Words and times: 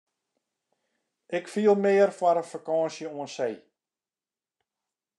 Ik 1.37 1.45
fiel 1.53 1.75
mear 1.83 2.11
foar 2.17 2.37
in 2.41 2.49
fakânsje 2.53 3.07
oan 3.15 3.29
see. 3.37 3.55